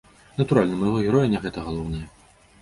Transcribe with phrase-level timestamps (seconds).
[0.37, 2.03] Натуральна, у майго героя не гэта галоўнае.